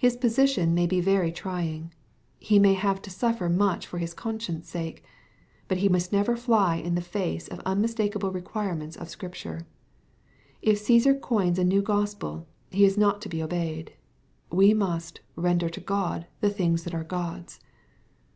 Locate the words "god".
15.80-16.28